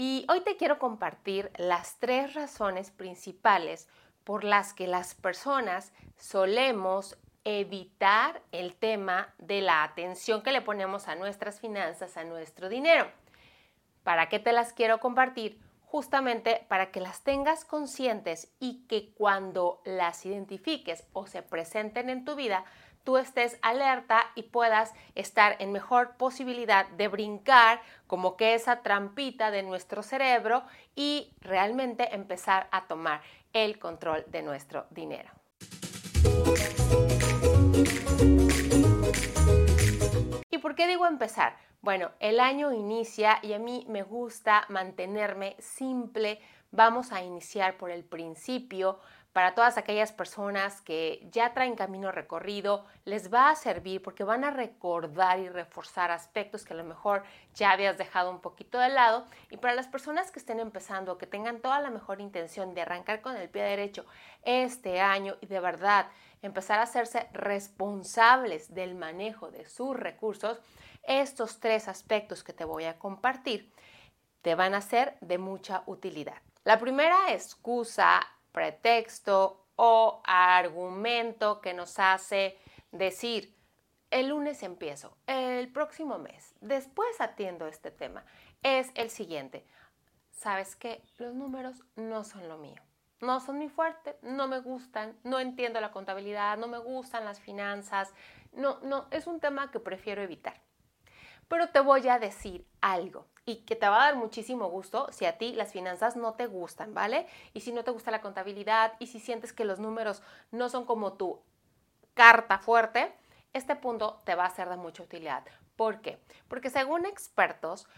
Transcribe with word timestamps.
Y 0.00 0.24
hoy 0.28 0.42
te 0.42 0.56
quiero 0.56 0.78
compartir 0.78 1.50
las 1.56 1.98
tres 1.98 2.34
razones 2.34 2.92
principales 2.92 3.88
por 4.22 4.44
las 4.44 4.72
que 4.72 4.86
las 4.86 5.16
personas 5.16 5.92
solemos 6.16 7.18
evitar 7.42 8.40
el 8.52 8.76
tema 8.76 9.34
de 9.38 9.60
la 9.60 9.82
atención 9.82 10.44
que 10.44 10.52
le 10.52 10.60
ponemos 10.60 11.08
a 11.08 11.16
nuestras 11.16 11.58
finanzas, 11.58 12.16
a 12.16 12.22
nuestro 12.22 12.68
dinero. 12.68 13.10
¿Para 14.04 14.28
qué 14.28 14.38
te 14.38 14.52
las 14.52 14.72
quiero 14.72 15.00
compartir? 15.00 15.58
Justamente 15.90 16.66
para 16.68 16.90
que 16.90 17.00
las 17.00 17.22
tengas 17.22 17.64
conscientes 17.64 18.52
y 18.60 18.86
que 18.88 19.14
cuando 19.14 19.80
las 19.86 20.26
identifiques 20.26 21.04
o 21.14 21.26
se 21.26 21.40
presenten 21.40 22.10
en 22.10 22.26
tu 22.26 22.36
vida, 22.36 22.66
tú 23.04 23.16
estés 23.16 23.58
alerta 23.62 24.22
y 24.34 24.42
puedas 24.42 24.92
estar 25.14 25.56
en 25.60 25.72
mejor 25.72 26.18
posibilidad 26.18 26.86
de 26.90 27.08
brincar 27.08 27.80
como 28.06 28.36
que 28.36 28.52
esa 28.52 28.82
trampita 28.82 29.50
de 29.50 29.62
nuestro 29.62 30.02
cerebro 30.02 30.62
y 30.94 31.32
realmente 31.40 32.14
empezar 32.14 32.68
a 32.70 32.86
tomar 32.86 33.22
el 33.54 33.78
control 33.78 34.26
de 34.28 34.42
nuestro 34.42 34.84
dinero. 34.90 35.30
¿Y 40.50 40.58
por 40.58 40.74
qué 40.74 40.86
digo 40.86 41.06
empezar? 41.06 41.67
Bueno, 41.80 42.10
el 42.18 42.40
año 42.40 42.72
inicia 42.72 43.38
y 43.42 43.52
a 43.52 43.58
mí 43.60 43.86
me 43.88 44.02
gusta 44.02 44.66
mantenerme 44.68 45.54
simple. 45.60 46.40
Vamos 46.72 47.12
a 47.12 47.22
iniciar 47.22 47.78
por 47.78 47.90
el 47.90 48.04
principio. 48.04 48.98
Para 49.32 49.54
todas 49.54 49.78
aquellas 49.78 50.10
personas 50.10 50.80
que 50.80 51.28
ya 51.30 51.52
traen 51.52 51.76
camino 51.76 52.10
recorrido, 52.10 52.84
les 53.04 53.32
va 53.32 53.50
a 53.50 53.56
servir 53.56 54.02
porque 54.02 54.24
van 54.24 54.42
a 54.42 54.50
recordar 54.50 55.38
y 55.38 55.48
reforzar 55.48 56.10
aspectos 56.10 56.64
que 56.64 56.72
a 56.72 56.76
lo 56.76 56.84
mejor 56.84 57.22
ya 57.54 57.70
habías 57.70 57.98
dejado 57.98 58.30
un 58.30 58.40
poquito 58.40 58.78
de 58.78 58.88
lado. 58.88 59.26
Y 59.50 59.58
para 59.58 59.74
las 59.74 59.86
personas 59.86 60.30
que 60.30 60.38
estén 60.38 60.60
empezando, 60.60 61.18
que 61.18 61.26
tengan 61.26 61.60
toda 61.60 61.80
la 61.80 61.90
mejor 61.90 62.20
intención 62.20 62.74
de 62.74 62.82
arrancar 62.82 63.20
con 63.20 63.36
el 63.36 63.48
pie 63.48 63.62
derecho 63.62 64.06
este 64.42 65.00
año 65.00 65.36
y 65.40 65.46
de 65.46 65.60
verdad 65.60 66.08
empezar 66.42 66.80
a 66.80 66.84
hacerse 66.84 67.28
responsables 67.32 68.74
del 68.74 68.94
manejo 68.94 69.50
de 69.50 69.66
sus 69.66 69.96
recursos, 69.96 70.58
estos 71.02 71.60
tres 71.60 71.86
aspectos 71.86 72.42
que 72.42 72.52
te 72.52 72.64
voy 72.64 72.84
a 72.84 72.98
compartir 72.98 73.72
te 74.42 74.54
van 74.54 74.74
a 74.74 74.80
ser 74.80 75.16
de 75.20 75.38
mucha 75.38 75.82
utilidad. 75.86 76.40
La 76.64 76.78
primera 76.78 77.32
excusa, 77.32 78.20
pretexto 78.52 79.66
o 79.76 80.22
argumento 80.24 81.60
que 81.60 81.74
nos 81.74 81.98
hace 81.98 82.58
decir, 82.92 83.56
el 84.10 84.28
lunes 84.28 84.62
empiezo, 84.62 85.16
el 85.26 85.70
próximo 85.70 86.18
mes, 86.18 86.54
después 86.60 87.20
atiendo 87.20 87.66
este 87.66 87.90
tema, 87.90 88.24
es 88.62 88.90
el 88.94 89.10
siguiente. 89.10 89.66
¿Sabes 90.30 90.76
qué? 90.76 91.02
Los 91.18 91.34
números 91.34 91.84
no 91.96 92.24
son 92.24 92.48
lo 92.48 92.58
mío 92.58 92.80
no 93.20 93.40
son 93.40 93.56
muy 93.56 93.68
fuerte, 93.68 94.16
no 94.22 94.46
me 94.46 94.60
gustan, 94.60 95.16
no 95.24 95.40
entiendo 95.40 95.80
la 95.80 95.90
contabilidad, 95.90 96.56
no 96.56 96.68
me 96.68 96.78
gustan 96.78 97.24
las 97.24 97.40
finanzas, 97.40 98.12
no, 98.52 98.78
no, 98.80 99.06
es 99.10 99.26
un 99.26 99.40
tema 99.40 99.70
que 99.70 99.80
prefiero 99.80 100.22
evitar. 100.22 100.60
Pero 101.48 101.70
te 101.70 101.80
voy 101.80 102.06
a 102.08 102.18
decir 102.18 102.66
algo 102.80 103.26
y 103.48 103.62
que 103.64 103.76
te 103.76 103.88
va 103.88 104.02
a 104.02 104.04
dar 104.08 104.16
muchísimo 104.16 104.68
gusto 104.68 105.06
si 105.10 105.24
a 105.24 105.38
ti 105.38 105.54
las 105.54 105.72
finanzas 105.72 106.16
no 106.16 106.34
te 106.34 106.46
gustan, 106.46 106.92
¿vale? 106.92 107.26
Y 107.54 107.62
si 107.62 107.72
no 107.72 107.82
te 107.82 107.90
gusta 107.90 108.10
la 108.10 108.20
contabilidad 108.20 108.92
y 108.98 109.06
si 109.06 109.20
sientes 109.20 109.54
que 109.54 109.64
los 109.64 109.78
números 109.78 110.22
no 110.50 110.68
son 110.68 110.84
como 110.84 111.14
tu 111.14 111.40
carta 112.12 112.58
fuerte, 112.58 113.10
este 113.54 113.74
punto 113.74 114.20
te 114.26 114.34
va 114.34 114.44
a 114.44 114.50
ser 114.50 114.68
de 114.68 114.76
mucha 114.76 115.02
utilidad. 115.02 115.44
¿Por 115.76 116.02
qué? 116.02 116.18
Porque 116.46 116.68
según 116.68 117.06
expertos, 117.06 117.88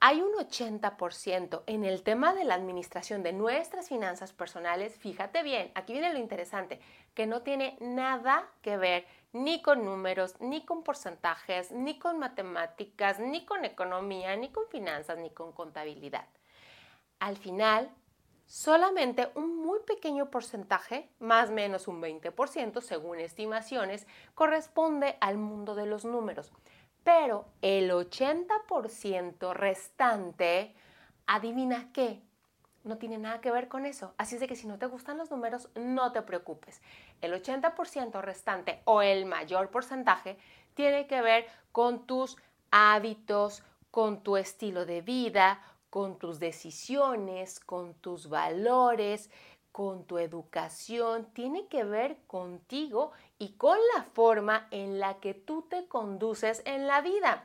hay 0.00 0.20
un 0.20 0.32
80% 0.34 1.62
en 1.66 1.84
el 1.84 2.02
tema 2.02 2.34
de 2.34 2.44
la 2.44 2.54
administración 2.54 3.22
de 3.22 3.32
nuestras 3.32 3.88
finanzas 3.88 4.32
personales, 4.32 4.96
fíjate 4.96 5.42
bien, 5.42 5.70
aquí 5.74 5.92
viene 5.92 6.12
lo 6.12 6.18
interesante, 6.18 6.80
que 7.14 7.26
no 7.26 7.42
tiene 7.42 7.76
nada 7.80 8.46
que 8.60 8.76
ver 8.76 9.06
ni 9.32 9.62
con 9.62 9.84
números, 9.84 10.36
ni 10.40 10.64
con 10.64 10.82
porcentajes, 10.82 11.72
ni 11.72 11.98
con 11.98 12.18
matemáticas, 12.18 13.18
ni 13.18 13.44
con 13.46 13.64
economía, 13.64 14.36
ni 14.36 14.50
con 14.50 14.66
finanzas, 14.68 15.18
ni 15.18 15.30
con 15.30 15.52
contabilidad. 15.52 16.28
Al 17.18 17.36
final, 17.36 17.90
solamente 18.46 19.30
un 19.34 19.56
muy 19.56 19.80
pequeño 19.80 20.30
porcentaje, 20.30 21.08
más 21.18 21.48
o 21.48 21.52
menos 21.52 21.88
un 21.88 22.02
20% 22.02 22.80
según 22.82 23.20
estimaciones, 23.20 24.06
corresponde 24.34 25.16
al 25.20 25.38
mundo 25.38 25.74
de 25.74 25.86
los 25.86 26.04
números 26.04 26.52
pero 27.04 27.44
el 27.62 27.90
80% 27.90 29.52
restante, 29.52 30.74
adivina 31.26 31.92
qué, 31.92 32.22
no 32.82 32.98
tiene 32.98 33.18
nada 33.18 33.40
que 33.40 33.50
ver 33.50 33.68
con 33.68 33.86
eso. 33.86 34.14
Así 34.18 34.34
es 34.34 34.40
de 34.40 34.48
que 34.48 34.56
si 34.56 34.66
no 34.66 34.78
te 34.78 34.86
gustan 34.86 35.16
los 35.16 35.30
números, 35.30 35.68
no 35.74 36.12
te 36.12 36.22
preocupes. 36.22 36.82
El 37.20 37.32
80% 37.32 38.20
restante 38.20 38.82
o 38.84 39.02
el 39.02 39.26
mayor 39.26 39.70
porcentaje 39.70 40.36
tiene 40.74 41.06
que 41.06 41.22
ver 41.22 41.46
con 41.72 42.06
tus 42.06 42.36
hábitos, 42.70 43.62
con 43.90 44.22
tu 44.22 44.36
estilo 44.36 44.84
de 44.84 45.00
vida, 45.00 45.62
con 45.88 46.18
tus 46.18 46.40
decisiones, 46.40 47.60
con 47.60 47.94
tus 47.94 48.28
valores, 48.28 49.30
con 49.74 50.04
tu 50.04 50.18
educación, 50.18 51.26
tiene 51.32 51.66
que 51.66 51.82
ver 51.82 52.18
contigo 52.28 53.10
y 53.44 53.50
con 53.58 53.76
la 53.94 54.04
forma 54.04 54.68
en 54.70 54.98
la 54.98 55.18
que 55.20 55.34
tú 55.34 55.66
te 55.68 55.86
conduces 55.86 56.62
en 56.64 56.86
la 56.86 57.02
vida. 57.02 57.44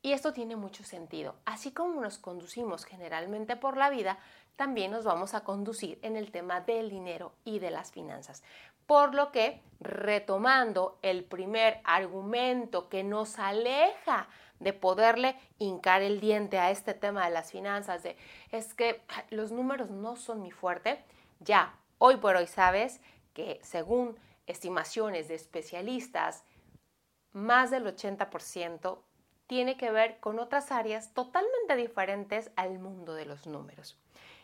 Y 0.00 0.12
esto 0.12 0.32
tiene 0.32 0.56
mucho 0.56 0.82
sentido. 0.82 1.34
Así 1.44 1.72
como 1.72 2.00
nos 2.00 2.16
conducimos 2.16 2.86
generalmente 2.86 3.54
por 3.54 3.76
la 3.76 3.90
vida, 3.90 4.18
también 4.56 4.90
nos 4.90 5.04
vamos 5.04 5.34
a 5.34 5.44
conducir 5.44 5.98
en 6.00 6.16
el 6.16 6.30
tema 6.30 6.62
del 6.62 6.88
dinero 6.88 7.32
y 7.44 7.58
de 7.58 7.70
las 7.70 7.92
finanzas. 7.92 8.42
Por 8.86 9.14
lo 9.14 9.30
que, 9.30 9.60
retomando 9.78 10.98
el 11.02 11.22
primer 11.22 11.82
argumento 11.84 12.88
que 12.88 13.04
nos 13.04 13.38
aleja 13.38 14.26
de 14.58 14.72
poderle 14.72 15.36
hincar 15.58 16.00
el 16.00 16.18
diente 16.18 16.58
a 16.58 16.70
este 16.70 16.94
tema 16.94 17.26
de 17.26 17.30
las 17.32 17.50
finanzas, 17.50 18.02
de 18.02 18.16
es 18.52 18.72
que 18.72 19.02
los 19.28 19.52
números 19.52 19.90
no 19.90 20.16
son 20.16 20.40
mi 20.40 20.50
fuerte, 20.50 21.04
ya, 21.40 21.74
hoy 21.98 22.16
por 22.16 22.36
hoy 22.36 22.46
sabes 22.46 23.02
que 23.34 23.60
según 23.62 24.16
estimaciones 24.50 25.28
de 25.28 25.34
especialistas, 25.34 26.44
más 27.32 27.70
del 27.70 27.86
80% 27.86 28.98
tiene 29.46 29.76
que 29.76 29.90
ver 29.90 30.20
con 30.20 30.38
otras 30.38 30.70
áreas 30.70 31.12
totalmente 31.12 31.74
diferentes 31.76 32.50
al 32.56 32.78
mundo 32.78 33.14
de 33.14 33.26
los 33.26 33.46
números. 33.46 33.98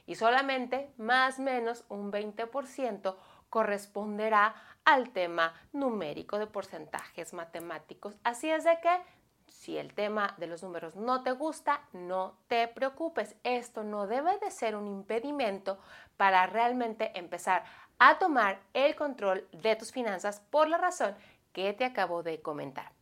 Y 0.07 0.17
solamente 0.17 0.91
más 0.97 1.39
o 1.39 1.43
menos 1.43 1.85
un 1.89 2.11
20% 2.11 3.17
corresponderá 3.49 4.55
al 4.85 5.11
tema 5.11 5.55
numérico 5.73 6.39
de 6.39 6.47
porcentajes 6.47 7.33
matemáticos. 7.35 8.17
Así 8.23 8.51
es 8.51 8.65
de 8.65 8.81
que 8.81 9.01
si 9.47 9.79
el 9.79 9.95
tema 9.95 10.35
de 10.39 10.47
los 10.47 10.63
números 10.63 10.97
no 10.97 11.23
te 11.23 11.33
gusta, 11.33 11.83
no 11.93 12.39
te 12.49 12.69
preocupes. 12.69 13.37
Esto 13.43 13.85
no 13.85 14.07
debe 14.07 14.39
de 14.39 14.51
ser 14.51 14.77
un 14.77 14.87
impedimento 14.87 15.79
para 16.17 16.47
realmente 16.47 17.17
empezar 17.19 17.65
a 17.99 18.19
tomar 18.19 18.61
el 18.75 18.95
control 18.95 19.49
de 19.53 19.77
tus 19.77 19.93
finanzas 19.93 20.41
por 20.51 20.69
la 20.69 20.79
razón 20.79 21.17
que 21.53 21.73
te 21.73 21.85
acabo 21.85 22.23
de 22.23 22.41
comentar. 22.41 22.93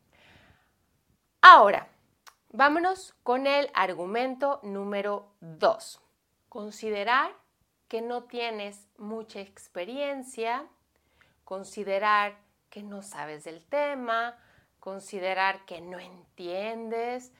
Ahora, 1.40 1.88
vámonos 2.50 3.14
con 3.22 3.46
el 3.46 3.70
argumento 3.74 4.60
número 4.62 5.32
2. 5.40 6.00
Considerar 6.48 7.32
que 7.88 8.00
no 8.00 8.24
tienes 8.24 8.88
mucha 8.96 9.40
experiencia, 9.40 10.66
considerar 11.44 12.36
que 12.70 12.82
no 12.82 13.02
sabes 13.02 13.44
del 13.44 13.64
tema, 13.64 14.36
considerar 14.80 15.64
que 15.64 15.80
no 15.80 15.98
entiendes, 15.98 17.32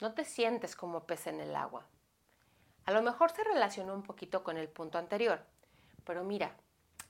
no 0.00 0.14
te 0.14 0.24
sientes 0.24 0.76
como 0.76 1.04
pez 1.04 1.26
en 1.26 1.40
el 1.40 1.54
agua. 1.54 1.86
A 2.86 2.92
lo 2.92 3.02
mejor 3.02 3.30
se 3.30 3.44
relaciona 3.44 3.92
un 3.92 4.02
poquito 4.02 4.42
con 4.42 4.56
el 4.56 4.68
punto 4.68 4.98
anterior, 4.98 5.44
pero 6.04 6.24
mira, 6.24 6.56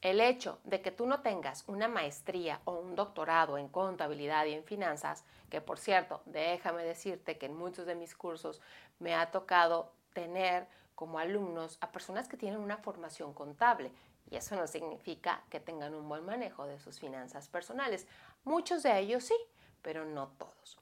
el 0.02 0.20
hecho 0.20 0.58
de 0.64 0.82
que 0.82 0.91
tú 0.91 1.06
no 1.06 1.20
tengas 1.20 1.64
una 1.67 1.88
maestría 1.88 2.61
o 2.64 2.73
un 2.73 2.94
doctorado 2.94 3.56
en 3.56 3.69
contabilidad 3.69 4.44
y 4.44 4.52
en 4.52 4.64
finanzas, 4.64 5.25
que 5.49 5.61
por 5.61 5.79
cierto, 5.79 6.20
déjame 6.26 6.85
decirte 6.85 7.38
que 7.38 7.46
en 7.46 7.56
muchos 7.56 7.87
de 7.87 7.94
mis 7.94 8.14
cursos 8.14 8.61
me 8.99 9.14
ha 9.14 9.31
tocado 9.31 9.93
tener 10.12 10.67
como 10.94 11.19
alumnos 11.19 11.79
a 11.81 11.91
personas 11.91 12.29
que 12.29 12.37
tienen 12.37 12.61
una 12.61 12.76
formación 12.76 13.32
contable 13.32 13.91
y 14.31 14.37
eso 14.37 14.56
no 14.56 14.67
significa 14.67 15.43
que 15.50 15.61
tengan 15.61 15.94
un 15.94 16.08
buen 16.08 16.25
manejo 16.25 16.67
de 16.67 16.79
sus 16.79 17.00
finanzas 17.00 17.49
personales. 17.49 18.06
Muchos 18.44 18.82
de 18.82 18.99
ellos 18.99 19.25
sí, 19.25 19.37
pero 19.82 20.05
no 20.05 20.29
todos. 20.38 20.79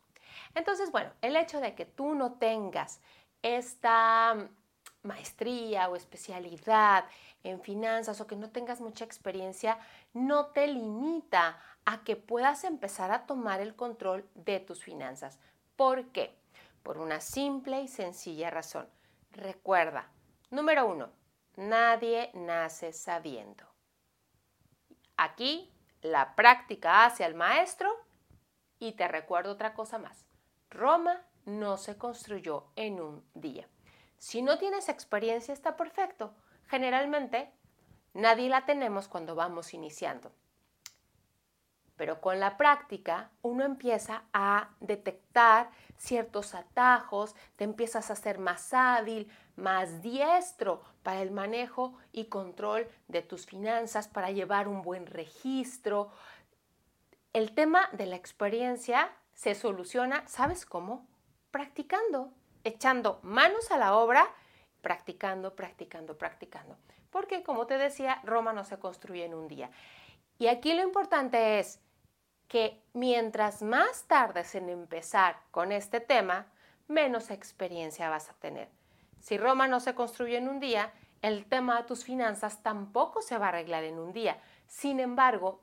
Entonces, 0.55 0.91
bueno, 0.91 1.11
el 1.23 1.37
hecho 1.37 1.61
de 1.61 1.75
que 1.75 1.87
tú 1.87 2.15
no 2.15 2.35
tengas 2.35 3.01
esta 3.43 4.49
maestría 5.03 5.89
o 5.89 5.97
especialidad 5.97 7.05
en 7.43 7.61
finanzas 7.61 8.21
o 8.21 8.27
que 8.27 8.37
no 8.37 8.51
tengas 8.51 8.81
mucha 8.81 9.05
experiencia, 9.05 9.79
no 10.13 10.47
te 10.47 10.67
limita 10.67 11.59
a 11.85 12.05
que 12.05 12.17
puedas 12.17 12.65
empezar 12.65 13.11
a 13.11 13.27
tomar 13.27 13.61
el 13.61 13.75
control 13.75 14.29
de 14.35 14.61
tus 14.61 14.83
finanzas. 14.83 15.39
¿Por 15.77 16.07
qué? 16.13 16.37
por 16.83 16.99
una 16.99 17.21
simple 17.21 17.83
y 17.83 17.89
sencilla 17.89 18.51
razón. 18.51 18.89
Recuerda, 19.33 20.09
número 20.51 20.87
uno, 20.87 21.11
nadie 21.57 22.31
nace 22.35 22.93
sabiendo. 22.93 23.65
Aquí 25.17 25.73
la 26.03 26.35
práctica 26.35 27.05
hace 27.05 27.25
al 27.25 27.35
maestro 27.35 27.91
y 28.79 28.93
te 28.93 29.07
recuerdo 29.09 29.53
otra 29.53 29.75
cosa 29.75 29.99
más. 29.99 30.27
Roma 30.71 31.23
no 31.45 31.77
se 31.77 31.97
construyó 31.97 32.67
en 32.77 33.01
un 33.01 33.25
día. 33.35 33.69
Si 34.23 34.41
no 34.41 34.57
tienes 34.57 34.89
experiencia 34.89 35.53
está 35.53 35.75
perfecto. 35.75 36.33
Generalmente 36.69 37.51
nadie 38.15 38.49
la 38.49 38.65
tenemos 38.67 39.09
cuando 39.09 39.35
vamos 39.35 39.75
iniciando. 39.75 40.31
Pero 41.97 42.21
con 42.21 42.39
la 42.39 42.57
práctica 42.57 43.33
uno 43.43 43.65
empieza 43.65 44.23
a 44.33 44.77
detectar 44.79 45.71
ciertos 45.97 46.55
atajos, 46.55 47.35
te 47.57 47.65
empiezas 47.65 48.13
a 48.13 48.17
ser 48.17 48.39
más 48.39 48.73
hábil, 48.73 49.29
más 49.57 50.03
diestro 50.03 50.85
para 51.03 51.21
el 51.21 51.33
manejo 51.33 51.99
y 52.13 52.27
control 52.27 52.87
de 53.09 53.23
tus 53.23 53.45
finanzas, 53.45 54.07
para 54.07 54.31
llevar 54.31 54.69
un 54.69 54.83
buen 54.83 55.07
registro. 55.07 56.13
El 57.33 57.57
tema 57.57 57.89
de 57.91 58.07
la 58.07 58.15
experiencia 58.15 59.11
se 59.35 59.57
soluciona, 59.57 60.23
¿sabes 60.29 60.65
cómo? 60.65 61.09
Practicando, 61.51 62.33
echando 62.65 63.21
manos 63.23 63.71
a 63.71 63.79
la 63.79 63.97
obra, 63.97 64.27
practicando, 64.81 65.55
practicando, 65.55 66.17
practicando. 66.17 66.77
Porque, 67.11 67.43
como 67.43 67.67
te 67.67 67.79
decía, 67.79 68.21
Roma 68.25 68.53
no 68.53 68.65
se 68.65 68.79
construye 68.79 69.25
en 69.25 69.35
un 69.35 69.49
día. 69.49 69.71
Y 70.39 70.49
aquí 70.49 70.75
lo 70.75 70.83
importante 70.83 71.59
es 71.59 71.81
que 72.49 72.83
mientras 72.93 73.63
más 73.63 74.05
tardes 74.05 74.55
en 74.55 74.69
empezar 74.69 75.37
con 75.51 75.73
este 75.73 76.01
tema, 76.01 76.47
menos 76.89 77.31
experiencia 77.31 78.11
vas 78.11 78.29
a 78.29 78.35
tener. 78.35 78.69
Si 79.21 79.39
Roma 79.39 79.69
no 79.69 79.81
se 79.81 79.95
construye 79.95 80.37
en 80.37 80.49
un 80.49 80.61
día, 80.61 80.93
el 81.23 81.47
tema 81.47 81.77
de 81.77 81.85
tus 81.87 82.05
finanzas 82.05 82.63
tampoco 82.63 83.23
se 83.23 83.39
va 83.39 83.47
a 83.47 83.49
arreglar 83.51 83.85
en 83.85 83.99
un 83.99 84.13
día. 84.13 84.39
Sin 84.67 85.01
embargo, 85.01 85.63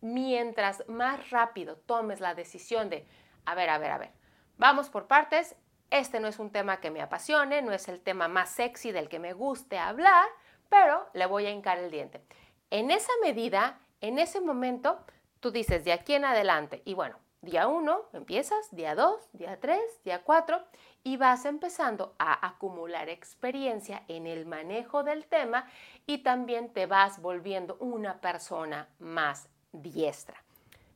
mientras 0.00 0.86
más 0.88 1.30
rápido 1.30 1.76
tomes 1.76 2.20
la 2.20 2.34
decisión 2.34 2.90
de, 2.90 3.06
a 3.44 3.54
ver, 3.54 3.70
a 3.70 3.78
ver, 3.78 3.92
a 3.92 3.98
ver, 3.98 4.12
vamos 4.58 4.90
por 4.90 5.06
partes, 5.06 5.54
este 5.90 6.20
no 6.20 6.28
es 6.28 6.38
un 6.38 6.50
tema 6.50 6.80
que 6.80 6.90
me 6.90 7.02
apasione, 7.02 7.62
no 7.62 7.72
es 7.72 7.88
el 7.88 8.00
tema 8.00 8.28
más 8.28 8.50
sexy 8.50 8.92
del 8.92 9.08
que 9.08 9.18
me 9.18 9.32
guste 9.32 9.78
hablar, 9.78 10.26
pero 10.68 11.06
le 11.12 11.26
voy 11.26 11.46
a 11.46 11.50
hincar 11.50 11.78
el 11.78 11.90
diente. 11.90 12.22
En 12.70 12.90
esa 12.90 13.12
medida, 13.22 13.78
en 14.00 14.18
ese 14.18 14.40
momento, 14.40 14.98
tú 15.40 15.50
dices 15.50 15.84
de 15.84 15.92
aquí 15.92 16.14
en 16.14 16.24
adelante, 16.24 16.82
y 16.84 16.94
bueno, 16.94 17.16
día 17.40 17.68
1 17.68 18.10
empiezas, 18.12 18.74
día 18.74 18.94
2, 18.94 19.28
día 19.32 19.58
3, 19.60 19.80
día 20.04 20.22
4, 20.22 20.64
y 21.04 21.16
vas 21.16 21.44
empezando 21.44 22.16
a 22.18 22.46
acumular 22.46 23.08
experiencia 23.08 24.02
en 24.08 24.26
el 24.26 24.46
manejo 24.46 25.04
del 25.04 25.26
tema 25.26 25.70
y 26.04 26.18
también 26.18 26.72
te 26.72 26.86
vas 26.86 27.20
volviendo 27.22 27.76
una 27.78 28.20
persona 28.20 28.88
más 28.98 29.48
diestra. 29.70 30.42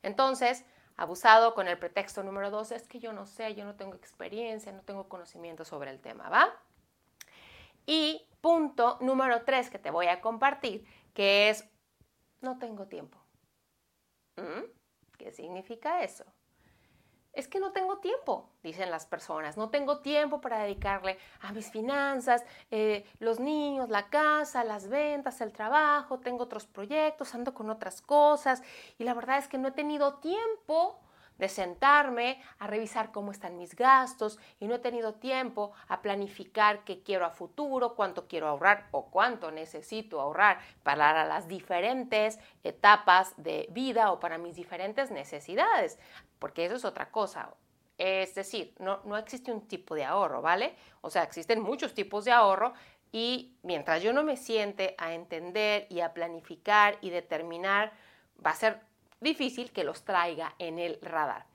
Entonces, 0.03 0.65
abusado 1.01 1.53
con 1.53 1.67
el 1.67 1.77
pretexto 1.77 2.23
número 2.23 2.51
2 2.51 2.71
es 2.71 2.87
que 2.87 2.99
yo 2.99 3.11
no 3.11 3.25
sé, 3.25 3.55
yo 3.55 3.65
no 3.65 3.75
tengo 3.75 3.95
experiencia, 3.95 4.71
no 4.71 4.83
tengo 4.83 5.09
conocimiento 5.09 5.65
sobre 5.65 5.89
el 5.89 5.99
tema, 5.99 6.29
¿va? 6.29 6.47
Y 7.85 8.27
punto 8.41 8.97
número 9.01 9.43
3 9.43 9.69
que 9.69 9.79
te 9.79 9.91
voy 9.91 10.07
a 10.07 10.21
compartir, 10.21 10.85
que 11.13 11.49
es 11.49 11.67
no 12.41 12.59
tengo 12.59 12.87
tiempo. 12.87 13.17
¿Mm? 14.37 14.65
¿Qué 15.17 15.31
significa 15.31 16.03
eso? 16.03 16.25
Es 17.33 17.47
que 17.47 17.59
no 17.59 17.71
tengo 17.71 17.99
tiempo, 17.99 18.49
dicen 18.61 18.91
las 18.91 19.05
personas, 19.05 19.55
no 19.55 19.69
tengo 19.69 19.99
tiempo 19.99 20.41
para 20.41 20.59
dedicarle 20.59 21.17
a 21.39 21.53
mis 21.53 21.71
finanzas, 21.71 22.43
eh, 22.71 23.05
los 23.19 23.39
niños, 23.39 23.89
la 23.89 24.09
casa, 24.09 24.65
las 24.65 24.89
ventas, 24.89 25.39
el 25.39 25.53
trabajo, 25.53 26.19
tengo 26.19 26.43
otros 26.43 26.65
proyectos, 26.65 27.33
ando 27.33 27.53
con 27.53 27.69
otras 27.69 28.01
cosas 28.01 28.61
y 28.97 29.05
la 29.05 29.13
verdad 29.13 29.37
es 29.37 29.47
que 29.47 29.57
no 29.57 29.69
he 29.69 29.71
tenido 29.71 30.15
tiempo 30.15 30.99
de 31.41 31.49
sentarme 31.49 32.39
a 32.59 32.67
revisar 32.67 33.11
cómo 33.11 33.31
están 33.31 33.57
mis 33.57 33.75
gastos 33.75 34.37
y 34.59 34.67
no 34.67 34.75
he 34.75 34.79
tenido 34.79 35.15
tiempo 35.15 35.71
a 35.87 36.03
planificar 36.03 36.83
qué 36.83 37.01
quiero 37.01 37.25
a 37.25 37.31
futuro, 37.31 37.95
cuánto 37.95 38.27
quiero 38.27 38.47
ahorrar 38.47 38.87
o 38.91 39.07
cuánto 39.07 39.49
necesito 39.49 40.21
ahorrar 40.21 40.59
para 40.83 41.25
las 41.25 41.47
diferentes 41.47 42.39
etapas 42.63 43.33
de 43.37 43.67
vida 43.71 44.11
o 44.11 44.19
para 44.19 44.37
mis 44.37 44.55
diferentes 44.55 45.09
necesidades, 45.09 45.97
porque 46.37 46.65
eso 46.65 46.75
es 46.75 46.85
otra 46.85 47.09
cosa. 47.09 47.49
Es 47.97 48.35
decir, 48.35 48.75
no, 48.77 49.01
no 49.05 49.17
existe 49.17 49.51
un 49.51 49.67
tipo 49.67 49.95
de 49.95 50.05
ahorro, 50.05 50.43
¿vale? 50.43 50.75
O 51.01 51.09
sea, 51.09 51.23
existen 51.23 51.59
muchos 51.59 51.95
tipos 51.95 52.23
de 52.23 52.33
ahorro 52.33 52.73
y 53.11 53.57
mientras 53.63 54.03
yo 54.03 54.13
no 54.13 54.23
me 54.23 54.37
siente 54.37 54.93
a 54.99 55.15
entender 55.15 55.87
y 55.89 56.01
a 56.01 56.13
planificar 56.13 56.99
y 57.01 57.09
determinar, 57.09 57.93
va 58.45 58.51
a 58.51 58.55
ser 58.55 58.90
difícil 59.21 59.71
que 59.71 59.83
los 59.83 60.03
traiga 60.03 60.55
en 60.59 60.79
el 60.79 60.99
radar. 61.01 61.45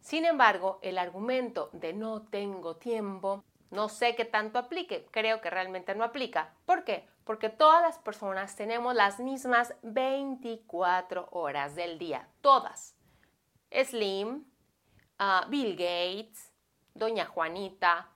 Sin 0.00 0.24
embargo, 0.24 0.78
el 0.82 0.98
argumento 0.98 1.68
de 1.72 1.92
no 1.92 2.22
tengo 2.22 2.76
tiempo, 2.76 3.44
no 3.70 3.88
sé 3.88 4.14
qué 4.14 4.24
tanto 4.24 4.58
aplique, 4.58 5.06
creo 5.10 5.40
que 5.40 5.50
realmente 5.50 5.94
no 5.94 6.04
aplica. 6.04 6.54
¿Por 6.64 6.84
qué? 6.84 7.06
Porque 7.24 7.48
todas 7.48 7.82
las 7.82 7.98
personas 7.98 8.54
tenemos 8.54 8.94
las 8.94 9.18
mismas 9.18 9.74
24 9.82 11.28
horas 11.32 11.74
del 11.74 11.98
día, 11.98 12.28
todas. 12.40 12.94
Slim, 13.72 14.44
ah, 15.18 15.46
Bill 15.48 15.72
Gates, 15.72 16.52
Doña 16.94 17.26
Juanita, 17.26 18.08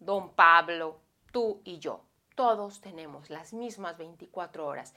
Don 0.00 0.34
Pablo, 0.34 1.00
tú 1.30 1.62
y 1.64 1.78
yo. 1.78 2.02
Todos 2.34 2.80
tenemos 2.80 3.30
las 3.30 3.52
mismas 3.52 3.96
24 3.96 4.66
horas. 4.66 4.94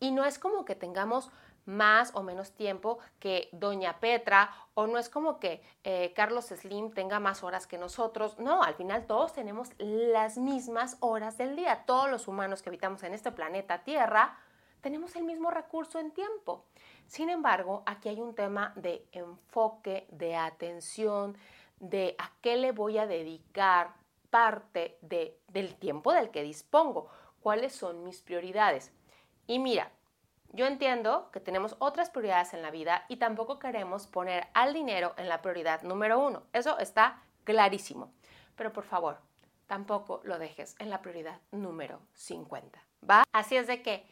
Y 0.00 0.10
no 0.10 0.24
es 0.24 0.38
como 0.38 0.64
que 0.64 0.74
tengamos 0.74 1.30
más 1.66 2.14
o 2.14 2.22
menos 2.22 2.52
tiempo 2.52 2.98
que 3.18 3.48
Doña 3.52 4.00
Petra, 4.00 4.50
o 4.74 4.86
no 4.86 4.98
es 4.98 5.08
como 5.08 5.38
que 5.38 5.62
eh, 5.82 6.12
Carlos 6.14 6.46
Slim 6.46 6.92
tenga 6.92 7.20
más 7.20 7.42
horas 7.42 7.66
que 7.66 7.78
nosotros, 7.78 8.38
no, 8.38 8.62
al 8.62 8.74
final 8.74 9.06
todos 9.06 9.32
tenemos 9.32 9.70
las 9.78 10.38
mismas 10.38 10.96
horas 11.00 11.38
del 11.38 11.56
día, 11.56 11.84
todos 11.86 12.10
los 12.10 12.28
humanos 12.28 12.62
que 12.62 12.70
habitamos 12.70 13.02
en 13.02 13.14
este 13.14 13.32
planeta 13.32 13.82
Tierra 13.84 14.38
tenemos 14.84 15.16
el 15.16 15.24
mismo 15.24 15.50
recurso 15.50 15.98
en 15.98 16.10
tiempo. 16.10 16.66
Sin 17.06 17.30
embargo, 17.30 17.82
aquí 17.86 18.10
hay 18.10 18.20
un 18.20 18.34
tema 18.34 18.74
de 18.76 19.06
enfoque, 19.12 20.06
de 20.10 20.36
atención, 20.36 21.38
de 21.80 22.14
a 22.18 22.30
qué 22.42 22.58
le 22.58 22.72
voy 22.72 22.98
a 22.98 23.06
dedicar 23.06 23.94
parte 24.28 24.98
de, 25.00 25.38
del 25.48 25.74
tiempo 25.76 26.12
del 26.12 26.30
que 26.30 26.42
dispongo, 26.42 27.08
cuáles 27.40 27.74
son 27.74 28.04
mis 28.04 28.20
prioridades. 28.20 28.92
Y 29.46 29.58
mira, 29.58 29.90
yo 30.54 30.66
entiendo 30.66 31.30
que 31.32 31.40
tenemos 31.40 31.74
otras 31.80 32.10
prioridades 32.10 32.54
en 32.54 32.62
la 32.62 32.70
vida 32.70 33.04
y 33.08 33.16
tampoco 33.16 33.58
queremos 33.58 34.06
poner 34.06 34.46
al 34.54 34.72
dinero 34.72 35.12
en 35.16 35.28
la 35.28 35.42
prioridad 35.42 35.82
número 35.82 36.20
uno. 36.20 36.44
Eso 36.52 36.78
está 36.78 37.22
clarísimo. 37.42 38.12
Pero 38.54 38.72
por 38.72 38.84
favor, 38.84 39.18
tampoco 39.66 40.20
lo 40.22 40.38
dejes 40.38 40.76
en 40.78 40.90
la 40.90 41.02
prioridad 41.02 41.40
número 41.50 42.00
50. 42.14 42.80
¿Va? 43.08 43.24
Así 43.32 43.56
es 43.56 43.66
de 43.66 43.82
que 43.82 44.06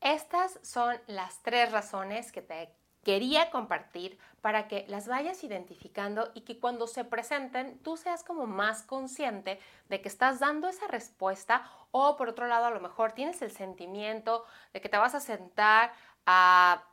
estas 0.00 0.58
son 0.62 0.98
las 1.06 1.42
tres 1.42 1.70
razones 1.70 2.32
que 2.32 2.40
te 2.40 2.74
quería 3.02 3.50
compartir 3.50 4.18
para 4.40 4.68
que 4.68 4.84
las 4.88 5.08
vayas 5.08 5.42
identificando 5.44 6.30
y 6.34 6.42
que 6.42 6.58
cuando 6.58 6.86
se 6.86 7.04
presenten 7.04 7.78
tú 7.78 7.96
seas 7.96 8.24
como 8.24 8.46
más 8.46 8.82
consciente 8.82 9.60
de 9.88 10.00
que 10.00 10.08
estás 10.08 10.40
dando 10.40 10.68
esa 10.68 10.86
respuesta 10.88 11.68
o 11.90 12.16
por 12.16 12.28
otro 12.28 12.46
lado 12.46 12.66
a 12.66 12.70
lo 12.70 12.80
mejor 12.80 13.12
tienes 13.12 13.42
el 13.42 13.50
sentimiento 13.50 14.44
de 14.72 14.80
que 14.80 14.88
te 14.88 14.96
vas 14.96 15.14
a 15.14 15.20
sentar 15.20 15.92
a 16.26 16.84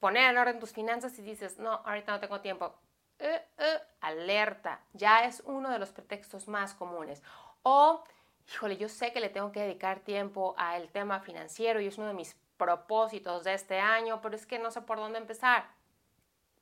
poner 0.00 0.30
en 0.30 0.38
orden 0.38 0.60
tus 0.60 0.72
finanzas 0.72 1.18
y 1.18 1.22
dices, 1.22 1.58
no, 1.58 1.72
ahorita 1.84 2.12
no 2.12 2.20
tengo 2.20 2.40
tiempo. 2.40 2.74
Eh, 3.18 3.42
eh, 3.58 3.78
alerta, 4.00 4.80
ya 4.92 5.24
es 5.24 5.42
uno 5.44 5.70
de 5.70 5.78
los 5.78 5.90
pretextos 5.90 6.46
más 6.46 6.74
comunes. 6.74 7.22
O, 7.62 8.04
híjole, 8.48 8.76
yo 8.76 8.88
sé 8.88 9.12
que 9.12 9.20
le 9.20 9.28
tengo 9.28 9.50
que 9.50 9.60
dedicar 9.60 10.00
tiempo 10.00 10.54
al 10.56 10.88
tema 10.90 11.20
financiero 11.20 11.80
y 11.80 11.88
es 11.88 11.98
uno 11.98 12.06
de 12.06 12.14
mis 12.14 12.36
propósitos 12.58 13.44
de 13.44 13.54
este 13.54 13.80
año, 13.80 14.20
pero 14.20 14.36
es 14.36 14.46
que 14.46 14.58
no 14.58 14.70
sé 14.70 14.82
por 14.82 14.98
dónde 14.98 15.18
empezar. 15.18 15.70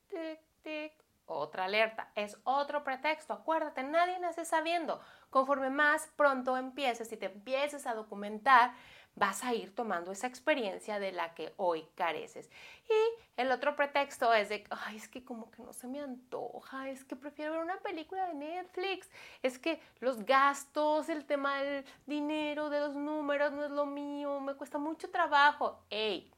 Tic, 0.09 0.41
tic. 0.63 0.93
Otra 1.29 1.65
alerta, 1.65 2.13
es 2.15 2.39
otro 2.45 2.85
pretexto. 2.85 3.33
Acuérdate, 3.33 3.83
nadie 3.83 4.21
nace 4.21 4.45
sabiendo. 4.45 5.01
Conforme 5.31 5.71
más 5.71 6.09
pronto 6.15 6.57
empieces 6.57 7.11
y 7.11 7.17
te 7.17 7.27
empieces 7.27 7.85
a 7.89 7.95
documentar, 7.95 8.75
vas 9.17 9.43
a 9.43 9.55
ir 9.55 9.75
tomando 9.75 10.13
esa 10.13 10.27
experiencia 10.27 10.99
de 10.99 11.11
la 11.11 11.35
que 11.35 11.53
hoy 11.57 11.89
careces. 11.97 12.51
Y 12.89 13.41
el 13.41 13.51
otro 13.51 13.75
pretexto 13.75 14.33
es 14.33 14.51
de, 14.51 14.65
ay, 14.71 14.97
es 14.97 15.09
que 15.09 15.25
como 15.25 15.51
que 15.51 15.63
no 15.63 15.73
se 15.73 15.89
me 15.89 16.01
antoja, 16.01 16.89
es 16.89 17.03
que 17.05 17.17
prefiero 17.17 17.53
ver 17.53 17.63
una 17.63 17.81
película 17.81 18.29
de 18.29 18.35
Netflix, 18.35 19.11
es 19.43 19.59
que 19.59 19.81
los 20.01 20.25
gastos, 20.25 21.09
el 21.09 21.25
tema 21.25 21.63
del 21.63 21.85
dinero, 22.07 22.71
de 22.71 22.81
los 22.81 22.95
números 22.95 23.53
no 23.53 23.65
es 23.65 23.71
lo 23.71 23.87
mío, 23.87 24.39
me 24.41 24.55
cuesta 24.55 24.79
mucho 24.79 25.11
trabajo. 25.11 25.81
¡Ey! 25.91 26.31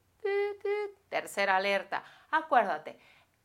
Tercera 1.08 1.56
alerta, 1.56 2.04
acuérdate, 2.30 2.98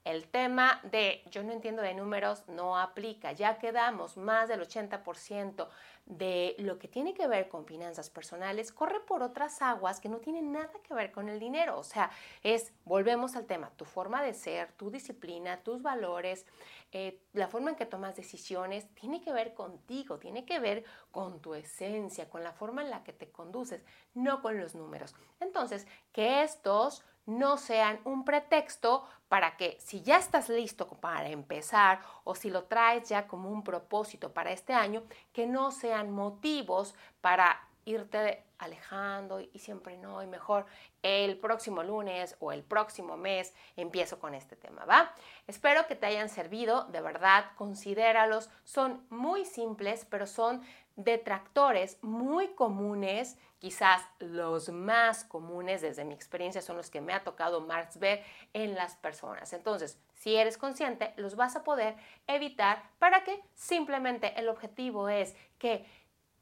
el 0.03 0.27
tema 0.27 0.81
de 0.83 1.23
yo 1.31 1.43
no 1.43 1.53
entiendo 1.53 1.81
de 1.81 1.93
números 1.93 2.43
no 2.47 2.77
aplica. 2.77 3.31
Ya 3.31 3.57
quedamos 3.57 4.17
más 4.17 4.49
del 4.49 4.61
80% 4.61 5.67
de 6.05 6.55
lo 6.59 6.79
que 6.79 6.89
tiene 6.89 7.13
que 7.13 7.27
ver 7.27 7.47
con 7.47 7.65
finanzas 7.65 8.09
personales 8.09 8.73
corre 8.73 8.99
por 8.99 9.23
otras 9.23 9.61
aguas 9.61 10.01
que 10.01 10.09
no 10.09 10.17
tienen 10.17 10.51
nada 10.51 10.71
que 10.85 10.93
ver 10.93 11.11
con 11.11 11.29
el 11.29 11.39
dinero. 11.39 11.79
O 11.79 11.83
sea, 11.83 12.11
es, 12.43 12.73
volvemos 12.83 13.37
al 13.37 13.45
tema, 13.45 13.71
tu 13.77 13.85
forma 13.85 14.21
de 14.21 14.33
ser, 14.33 14.73
tu 14.73 14.91
disciplina, 14.91 15.63
tus 15.63 15.81
valores, 15.81 16.45
eh, 16.91 17.21
la 17.31 17.47
forma 17.47 17.69
en 17.69 17.77
que 17.77 17.85
tomas 17.85 18.15
decisiones, 18.17 18.93
tiene 18.95 19.21
que 19.21 19.31
ver 19.31 19.53
contigo, 19.53 20.19
tiene 20.19 20.45
que 20.45 20.59
ver 20.59 20.83
con 21.11 21.39
tu 21.39 21.55
esencia, 21.55 22.29
con 22.29 22.43
la 22.43 22.51
forma 22.51 22.81
en 22.81 22.89
la 22.89 23.03
que 23.03 23.13
te 23.13 23.31
conduces, 23.31 23.83
no 24.13 24.41
con 24.41 24.59
los 24.59 24.75
números. 24.75 25.15
Entonces, 25.39 25.87
que 26.11 26.43
estos 26.43 27.05
no 27.25 27.57
sean 27.57 27.99
un 28.03 28.25
pretexto 28.25 29.07
para 29.27 29.57
que 29.57 29.77
si 29.79 30.01
ya 30.01 30.17
estás 30.17 30.49
listo 30.49 30.87
para 30.87 31.29
empezar 31.29 32.01
o 32.23 32.35
si 32.35 32.49
lo 32.49 32.65
traes 32.65 33.09
ya 33.09 33.27
como 33.27 33.49
un 33.49 33.63
propósito 33.63 34.33
para 34.33 34.51
este 34.51 34.73
año, 34.73 35.03
que 35.31 35.47
no 35.47 35.71
sean 35.71 36.11
motivos 36.11 36.93
para 37.21 37.67
irte 37.85 38.43
alejando 38.59 39.41
y 39.41 39.59
siempre 39.59 39.97
no, 39.97 40.23
y 40.23 40.27
mejor 40.27 40.65
el 41.01 41.37
próximo 41.37 41.83
lunes 41.83 42.37
o 42.39 42.51
el 42.51 42.63
próximo 42.63 43.17
mes 43.17 43.53
empiezo 43.75 44.19
con 44.19 44.33
este 44.33 44.55
tema, 44.55 44.85
¿va? 44.85 45.13
Espero 45.47 45.85
que 45.87 45.95
te 45.95 46.05
hayan 46.05 46.29
servido, 46.29 46.85
de 46.85 47.01
verdad, 47.01 47.45
considéralos, 47.57 48.49
son 48.63 49.05
muy 49.09 49.43
simples, 49.43 50.07
pero 50.09 50.27
son 50.27 50.63
detractores 50.95 51.97
muy 52.01 52.49
comunes, 52.49 53.37
quizás 53.59 54.01
los 54.19 54.69
más 54.69 55.23
comunes 55.23 55.81
desde 55.81 56.05
mi 56.05 56.13
experiencia 56.13 56.61
son 56.61 56.77
los 56.77 56.89
que 56.89 57.01
me 57.01 57.13
ha 57.13 57.23
tocado 57.23 57.61
más 57.61 57.97
ver 57.99 58.23
en 58.53 58.75
las 58.75 58.95
personas. 58.95 59.53
Entonces, 59.53 59.97
si 60.13 60.35
eres 60.35 60.57
consciente, 60.57 61.13
los 61.17 61.35
vas 61.35 61.55
a 61.55 61.63
poder 61.63 61.95
evitar 62.27 62.83
para 62.99 63.23
que 63.23 63.41
simplemente 63.55 64.39
el 64.39 64.49
objetivo 64.49 65.09
es 65.09 65.35
que 65.57 65.85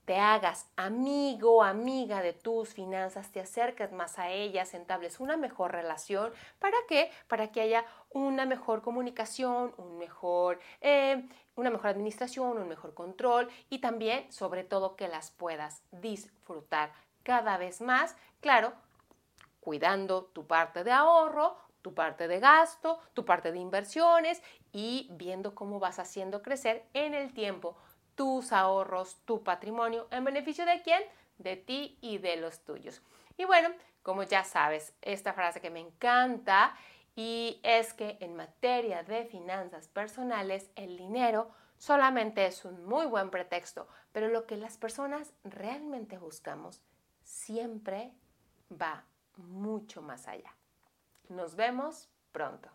te 0.05 0.17
hagas 0.17 0.70
amigo, 0.75 1.63
amiga 1.63 2.22
de 2.22 2.34
tus 2.34 2.74
finanzas, 2.74 3.31
te 3.31 3.39
acerques 3.39 3.91
más 3.91 4.17
a 4.20 4.29
ellas, 4.29 4.74
entables 4.74 5.20
una 5.20 5.38
mejor 5.38 5.72
relación. 5.72 6.34
¿Para 6.60 6.77
qué? 6.88 7.12
Para 7.27 7.51
que 7.51 7.62
haya 7.62 7.86
una 8.10 8.46
mejor 8.46 8.81
comunicación, 8.81 9.74
un 9.77 9.98
mejor, 9.98 10.60
eh, 10.81 11.24
una 11.62 11.70
mejor 11.70 11.88
administración, 11.88 12.58
un 12.58 12.68
mejor 12.68 12.94
control 12.94 13.50
y 13.70 13.80
también, 13.80 14.32
sobre 14.32 14.63
todo, 14.63 14.96
que 14.96 15.08
las 15.08 15.32
puedas 15.32 15.82
disfrutar 15.91 16.91
cada 17.24 17.58
vez 17.58 17.82
más. 17.82 18.15
Claro, 18.41 18.74
cuidando 19.60 20.25
tu 20.25 20.46
parte 20.46 20.84
de 20.84 20.91
ahorro, 20.91 21.56
tu 21.82 21.94
parte 21.94 22.27
de 22.27 22.39
gasto, 22.39 23.00
tu 23.13 23.25
parte 23.25 23.51
de 23.51 23.60
inversiones 23.60 24.41
y 24.72 25.08
viendo 25.12 25.56
cómo 25.56 25.80
vas 25.80 26.00
haciendo 26.00 26.41
crecer 26.41 26.86
en 26.94 27.13
el 27.13 27.34
tiempo 27.34 27.77
tus 28.15 28.51
ahorros, 28.51 29.18
tu 29.25 29.44
patrimonio, 29.44 30.08
en 30.12 30.24
beneficio 30.24 30.65
de 30.65 30.82
quién? 30.82 31.01
De 31.38 31.56
ti 31.56 31.98
y 32.01 32.18
de 32.18 32.36
los 32.38 32.60
tuyos. 32.60 33.01
Y 33.38 33.46
bueno, 33.46 33.70
como 34.03 34.24
ya 34.24 34.44
sabes, 34.44 34.94
esta 35.01 35.34
frase 35.34 35.62
que 35.62 35.70
me 35.70 35.80
encanta 35.80 36.75
y 37.15 37.60
es 37.63 37.94
que 37.94 38.18
en 38.22 38.36
materia 38.36 39.03
de 39.03 39.25
finanzas 39.25 39.88
personales 39.88 40.72
el 40.75 40.98
dinero 40.98 41.51
solamente 41.77 42.46
es 42.46 42.63
un 42.65 42.86
muy 42.86 43.06
buen 43.06 43.30
pretexto, 43.30 43.88
pero 44.12 44.27
lo 44.27 44.46
que 44.46 44.58
las 44.58 44.77
personas 44.77 45.34
realmente 45.44 46.18
buscamos 46.18 46.82
siempre 47.24 48.13
va 48.72 49.06
mucho 49.38 50.01
más 50.01 50.27
allá. 50.27 50.56
Nos 51.30 51.56
vemos 51.56 52.10
pronto. 52.32 52.70